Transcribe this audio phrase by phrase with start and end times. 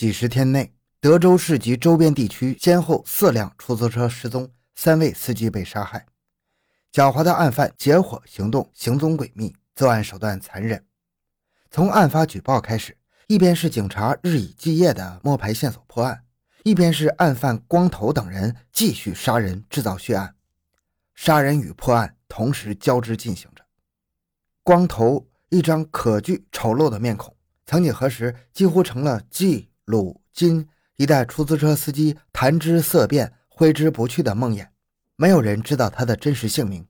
[0.00, 6.06] 几十天内，德州市及周边地区先后四辆出租车失踪，三位司机被杀害。
[6.90, 10.86] 狡猾的案犯结伙行动，行踪诡秘，作案手段残忍。
[11.70, 16.24] 从案发举报开始，一边是警察日以继夜的摸排线索破案，
[16.64, 20.34] 一边是案犯光头等人继续杀人制造血案，
[21.14, 23.62] 杀人与破案同时交织进行着。
[24.62, 27.36] 光头一张可惧丑陋的面孔，
[27.66, 34.68] 曾几何时几乎成了冀鲁金一代出租车司机谈之色变、挥之不去的梦魇。
[35.16, 36.86] 没有人知道他的真实姓名。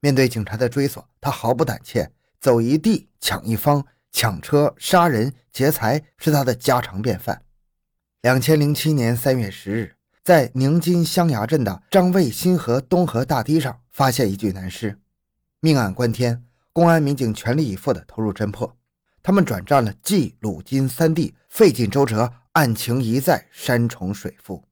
[0.00, 7.42] 面对警察的追索，他毫不胆怯，走一地抢一方，抢车、杀人、劫财是他的家常便饭。
[8.22, 14.98] 两千零七年三月十日，在宁津香崖镇的张卫新河东河大堤上发现一具男尸，
[15.60, 18.77] 命案关天，公安民警全力以赴地投入侦破。
[19.28, 24.64] 他们转战了冀鲁金三地，费尽周折，案情一再山重水复。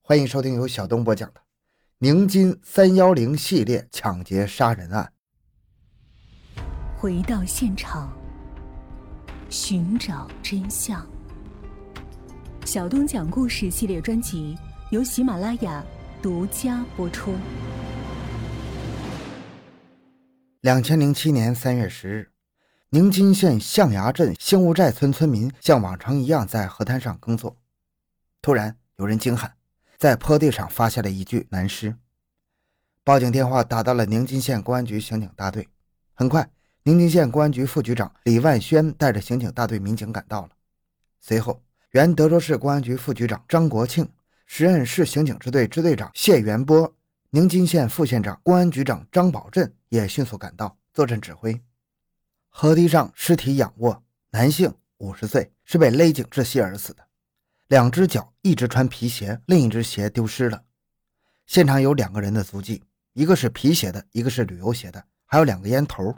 [0.00, 1.40] 欢迎收听由小东播讲的。
[1.98, 5.12] 宁津三幺零系列抢劫杀人案，
[6.98, 8.12] 回到现场，
[9.48, 11.06] 寻找真相。
[12.64, 14.58] 小东讲故事系列专辑
[14.90, 15.80] 由喜马拉雅
[16.20, 17.36] 独家播出。
[20.62, 22.32] 两千零七年三月十日，
[22.92, 27.56] 宁津县象牙镇兴务寨村村民像往常一样在河滩上耕作，
[28.42, 29.54] 突然有人惊喊。
[29.96, 31.94] 在坡地上发现了一具男尸，
[33.04, 35.68] 报警电话打到了宁津县公安局刑警大队。
[36.14, 36.50] 很快，
[36.82, 40.48] 宁津县公安局副局长李万轩带着刑警大队民警赶到了。
[41.20, 44.10] 随后，原德州市公安局副局长张国庆、
[44.46, 46.92] 时任市刑警支队支队长谢元波、
[47.30, 51.62] 宁津县副县长、公安局长张宝振也迅速赶到，坐镇指挥。
[52.50, 57.06] 河堤上尸体仰卧，男性，五十岁，是被勒颈窒息而死的。
[57.68, 60.64] 两只脚一直穿皮鞋，另一只鞋丢失了。
[61.46, 66.14] 现场有两个人的足迹，一个是皮鞋的，一个是旅游鞋的，还有两个烟头。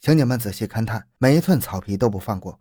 [0.00, 2.60] 刑警们仔细勘探，每一寸草皮都不放过。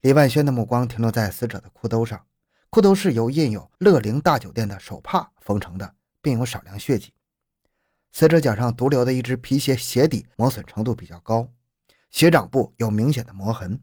[0.00, 2.24] 李万轩的目光停留在死者的裤兜上，
[2.70, 7.12] 裤兜是由印有乐陵大酒店的手帕缝成的，并有少量血迹。
[8.12, 11.48] 死者脚上独留的一只皮鞋鞋底磨损程度比较高，
[12.10, 13.80] 鞋掌部有明显的磨痕。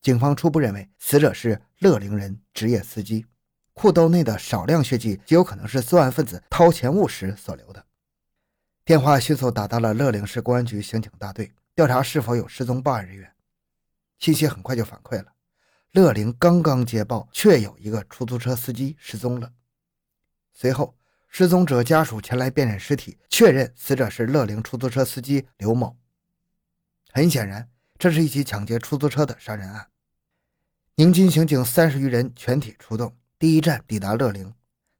[0.00, 3.26] 警方初步认为，死者是乐陵人，职业司机。
[3.72, 7.84] 裤兜内的少量血迹极有可能是作案分子掏钱物时所留的。
[8.84, 13.32] 电话迅速打到了乐陵市公安局刑警大队，调查是否有失踪报案人员。
[14.18, 15.32] 信息很快就反馈了，
[15.92, 19.52] 乐陵刚刚接报，确有一个出租车司机失踪了。
[20.54, 20.96] 随后，
[21.28, 25.98] 失踪者家属前来辨认尸体，确认死者是乐陵出租车司机刘某。
[27.16, 27.66] 很显然，
[27.98, 29.88] 这是一起抢劫出租车的杀人案。
[30.96, 34.52] 宁津刑警三十余人全体出动，第一站抵达乐陵，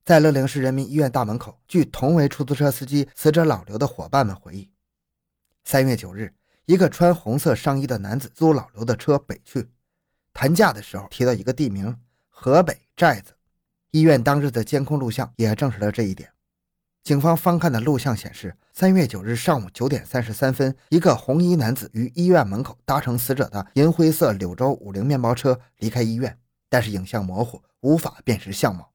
[0.03, 4.71] 在乐陵市人民医院大门口，据同为出租车司机死者老刘的伙伴们回忆，
[5.65, 6.33] 三月九日，
[6.65, 9.69] 一个穿红色上衣的男子租老刘的车北去，
[10.33, 11.95] 谈价的时候提到一个地名
[12.31, 13.35] 河北寨子，
[13.91, 16.33] 医院当日的监控录像也证实了这一点。
[17.07, 26.37] 警方翻看的录像显示，三月九日上午九点三十三分，一个红衣男子于医院门口搭乘死者的银灰色柳州五菱面包车离开医院，
[26.69, 28.91] 但是影像模糊，无法辨识相貌。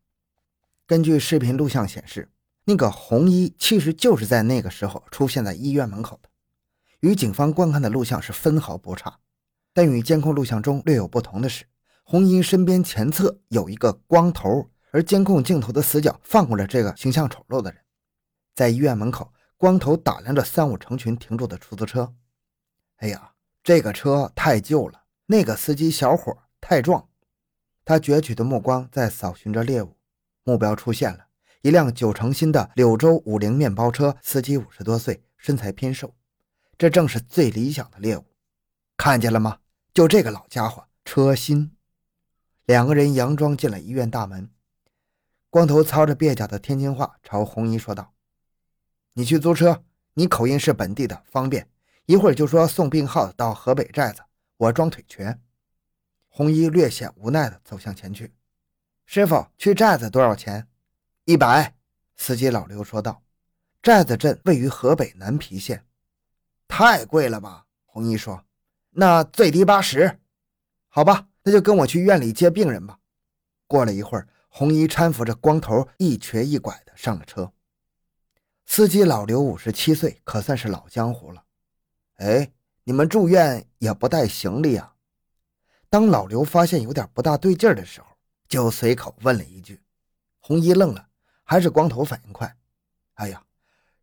[0.85, 2.27] 根据视频录像显示，
[2.65, 6.27] 那个红衣其实就是在那个时候出现在医院门口的，
[6.99, 9.19] 与警方观看的录像是分毫不差。
[9.73, 11.63] 但与监控录像中略有不同的是，
[12.03, 17.79] 红衣身边前侧有一个光头，而监控镜头的死角放过了这个形象丑陋的人。
[18.53, 22.13] 在医院门口，光头打量着三五成群停住的出租车。
[22.97, 27.07] 哎呀，这个车太旧了，那个司机小伙太壮。
[27.83, 29.97] 他攫取的目光在扫寻着猎物，
[30.43, 31.25] 目标出现了，
[31.61, 36.13] 一辆九成新的柳州五菱面包车，司机五十多岁，身材偏瘦，
[36.77, 38.25] 这正是最理想的猎物。
[38.97, 39.59] 看见了吗？
[39.93, 41.75] 就这个老家伙，车新。
[42.65, 44.49] 两个人佯装进了医院大门，
[45.49, 48.13] 光头操着蹩脚的天津话朝红衣说道。
[49.13, 51.67] 你去租车，你口音是本地的，方便。
[52.05, 54.21] 一会儿就说送病号到河北寨子，
[54.57, 55.39] 我装腿瘸。
[56.29, 58.33] 红衣略显无奈地走向前去。
[59.05, 60.67] 师傅，去寨子多少钱？
[61.25, 61.75] 一百。
[62.15, 63.21] 司机老刘说道。
[63.81, 65.85] 寨子镇位于河北南皮县，
[66.67, 67.65] 太贵了吧？
[67.85, 68.45] 红衣说。
[68.91, 70.19] 那最低八十。
[70.87, 72.99] 好吧，那就跟我去院里接病人吧。
[73.67, 77.51] 过了一会儿，红衣搀扶着光头一瘸一拐地上了车。
[78.73, 81.43] 司机老刘五十七岁，可算是老江湖了。
[82.19, 82.53] 哎，
[82.85, 84.93] 你们住院也不带行李啊？
[85.89, 88.07] 当老刘发现有点不大对劲的时候，
[88.47, 89.81] 就随口问了一句。
[90.39, 91.05] 红衣愣了，
[91.43, 92.55] 还是光头反应快。
[93.15, 93.43] 哎呀，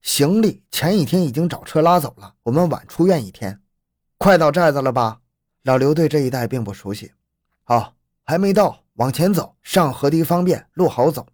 [0.03, 3.62] 行李前一天已经找车拉走了，我们晚出院一天。
[4.19, 5.23] 快到寨子了吧？
[5.62, 7.14] 老刘对这一带并不熟悉。
[7.64, 11.26] 好，还没到，往前走，上河堤方便，路好走。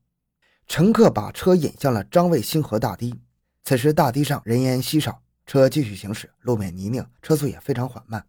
[0.69, 3.21] 乘客把车引向了张卫星河大堤。
[3.65, 8.27] 此时大堤上人烟稀少，车继续行驶，路面泥泞，车速也非常缓慢。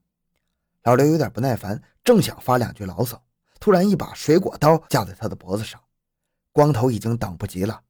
[0.84, 3.22] 老刘有点不耐烦，正想发两句牢骚，
[3.60, 5.82] 突然一把水果刀架在他的脖子上。
[6.54, 7.82] 光头已经等不及了，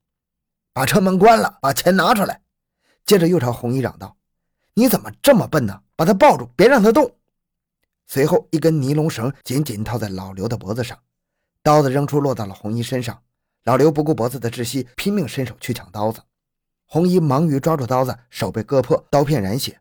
[0.74, 2.42] 把车门关了，把钱拿出来。
[3.06, 4.18] 接着又朝红衣嚷道
[4.74, 5.84] ：“你怎么这么笨呢？
[5.96, 7.16] 把他抱住，别让他动。”
[8.08, 10.98] 随后，一根尼龙绳紧紧套在老刘的脖子上，
[11.62, 13.22] 刀子扔出，落到了红衣身上。
[13.66, 16.24] 老刘不顾脖子的窒息，拼命伸手去抢刀子。
[16.86, 19.80] 红衣忙于抓住刀子，手被割破，刀片染血。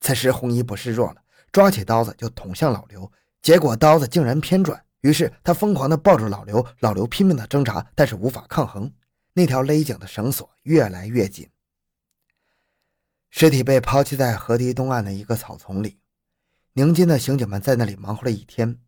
[0.00, 3.10] 此时，红衣不示弱了，抓起刀子就捅向老刘，
[3.40, 4.84] 结果刀子竟然偏转。
[5.00, 8.92] 于是他疯狂地抱住老刘，老刘拼命地挣扎，但是无法抗衡。
[9.34, 11.50] 那条勒颈的绳索越来越紧。
[13.30, 15.98] 尸体被抛弃在河堤东岸的一个草丛里。
[16.74, 18.78] 宁津的刑警们在那里忙活了一天。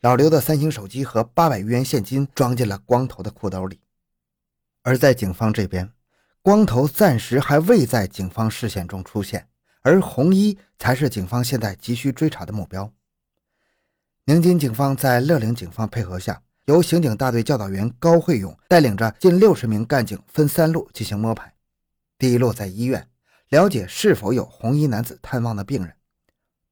[0.00, 3.80] 老刘的三星手机和八百余元现金装进了光头的裤兜里。
[4.82, 5.92] 而在警方这边，
[6.44, 9.46] 光头暂时还未在警方视线中出现，
[9.82, 12.92] 而红衣才是警方现在急需追查的目标。
[14.24, 21.54] 宁津警方在乐陵警方配合下，由刑警大队教导员高慧勇带领着近六十名干警，分三路进行摸排。
[22.18, 23.08] 第一路在医院，
[23.50, 25.92] 了解是否有红衣男子探望的病人；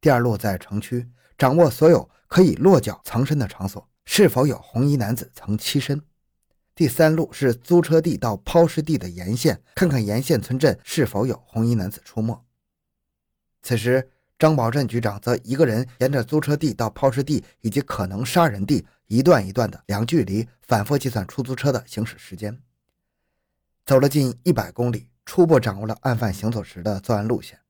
[0.01, 1.09] 第二路在城区，
[1.39, 6.01] 掌握所有可以落脚藏身的场所，是否有红衣男子曾栖身；
[6.81, 12.43] 第三路是租车地到抛尸地的沿线，看看沿线村镇是否有红衣男子出没。
[13.61, 14.09] 此时。
[14.39, 22.59] 张宝镇局长则一个人沿着租车地到抛尸地以及可能杀人地一段一段的量距离，反复计算出租车的行驶时间。
[23.85, 27.61] 走了近一百公里，初步掌握了案犯行走时的作案路线。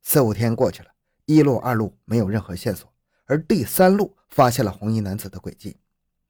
[0.00, 0.90] 四五天过去了，
[1.24, 2.88] 一路、二路没有任何线索，
[3.24, 5.78] 而第三路发现了红衣男子的轨迹，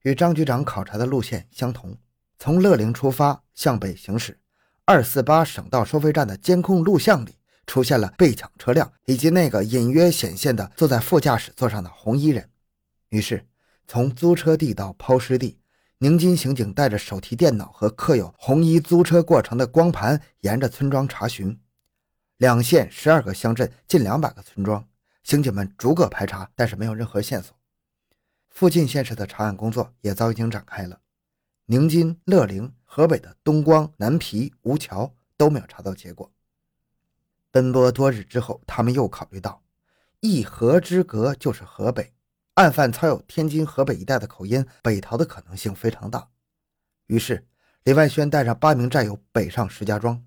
[0.04, 1.94] 与张局长考察的路线相同。
[2.38, 4.38] 从乐陵出发，向北行驶，
[4.84, 7.36] 二四八省道收费站的监控录像里。
[7.66, 12.48] 出现了被抢车辆以及那个隐约显现的坐在副驾驶座上的红衣人。
[13.08, 13.44] 于是，
[13.88, 15.58] 从租车地到抛尸地，
[15.98, 21.58] 宁津刑警带着手提电脑和刻有红衣租车过程的光盘，沿着村庄查询。
[22.36, 24.86] 两县十二个乡镇，近两百个村庄，
[25.24, 27.52] 刑警们逐个排查，但是没有任何线索。
[28.48, 31.00] 附近县市的查案工作也早已经展开了，
[31.68, 36.32] 宁津、乐陵、河北的东光、南皮、吴桥都没有查到结果。
[37.50, 39.64] 奔波多日之后，他们又考虑到，
[40.20, 42.12] 一河之隔就是河北，
[42.54, 46.28] 案犯操有天津、河北一带的口音，北逃的可能性非常大。
[47.06, 47.48] 于是，
[47.82, 50.24] 李万轩带上八名战友北上石家庄，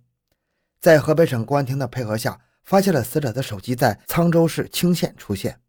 [0.81, 5.61] 在河北省公安厅的配合下，发现了死者的手机在沧州市青县出现。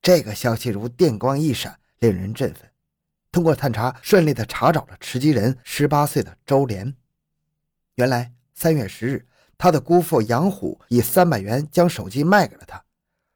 [0.00, 2.70] 这个消息如电光一闪，令人振奋。
[3.36, 6.94] 通过探查，顺利的查找了持机人十八岁的周连。
[7.96, 9.26] 原来，三月十日。
[9.58, 12.82] 他的姑父杨虎以三百元将手机卖给了他，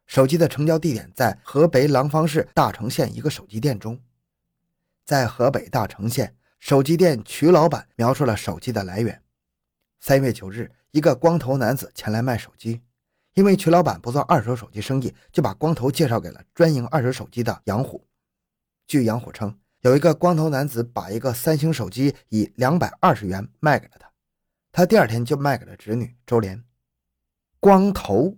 [0.06, 4.00] 手机的成交地点在河北廊坊市大城县一个手机店中。
[5.05, 9.23] 在河北大城县，手机店曲老板描述了手机的来源。
[10.00, 12.80] 三月九日，一个光头男子前来卖手机，
[13.35, 18.07] 因为曲老板不做二手手机生意，就把光头介绍给了专营二手手机的杨虎。
[18.87, 24.11] 据杨虎称，有一个光头男子把一个三星手机以两百二十元卖给了他。
[24.71, 26.63] 他第二天就卖给了侄女周莲。
[27.59, 28.37] 光头，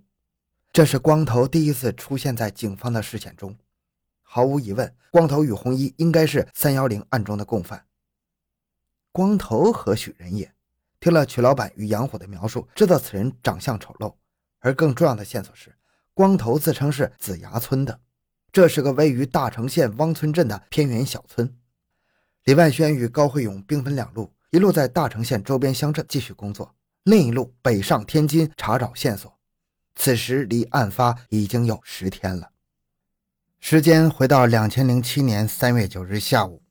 [0.72, 3.56] 这是光头第一次出现在警方的视线中。
[4.22, 7.86] 毫无疑问，光头与红衣应该是三幺零案中的共犯。
[9.10, 10.54] 光头何许人也？
[11.00, 14.14] 听了曲老板与杨虎的描述，知道此人长相丑陋。
[14.60, 15.74] 而更重要的线索是，
[16.14, 18.00] 光头自称是子牙村的，
[18.52, 21.56] 这是个位于大城县汪村镇的偏远小村。
[22.44, 24.32] 李万轩与高慧勇兵分两路。
[24.50, 29.38] 一路在大城县周边乡镇继续工作，另一路北上天津查找线索。
[29.94, 32.50] 此时离案发已经有十天了。
[33.60, 36.62] 时间回到两千零七年三月九日下午，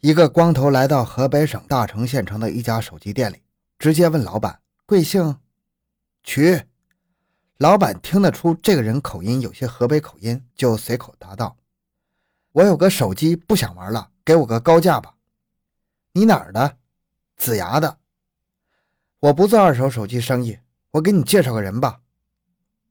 [0.00, 3.42] 一个光头来到河北省大城县城的一家手机店里，
[3.78, 5.36] 直接问老板贵姓，
[6.22, 6.62] 曲。
[7.58, 11.56] 老板听得出这个人口音有些河北口音，就随口答道
[12.52, 15.14] ：“我有个手机不想玩了，给我个高价吧。”
[16.12, 16.76] 你哪儿的？
[17.38, 17.96] 子牙的，
[19.20, 20.58] 我不做二手手机生意，
[20.90, 22.00] 我给你介绍个人吧。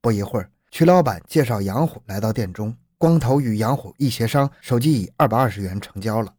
[0.02, 6.34] 不一会儿，曲老板介绍杨虎来到店中，光头与杨虎一协商，手机以二百二十元成交了。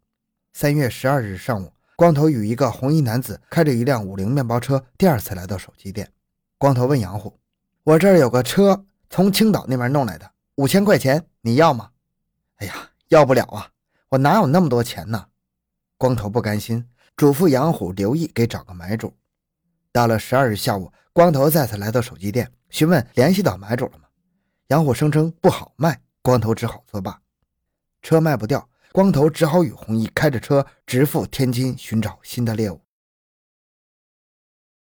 [0.52, 6.10] 三月十二日上午，光头与一个红衣男子开着一辆五菱面包车，第二次来到手机店。
[6.58, 7.38] 光头问杨虎
[7.86, 11.88] ：“我这儿有个车，从青岛那边弄来的，五千块钱，你要吗
[12.58, 12.74] ？”“哎呀，
[13.10, 13.70] 要不了啊，
[14.08, 15.26] 我哪有那么多钱呢？”
[15.96, 19.14] 光头不甘心，嘱咐杨虎留意给找个买主。
[19.92, 24.08] 到了十二日下午，光头再次来到手机店，询问联系到买主了吗？
[24.66, 27.20] 杨虎声称不好卖，光头只好作罢。
[28.02, 32.80] 车卖不掉，光头只好与红衣开着车直赴天津寻找新的猎物。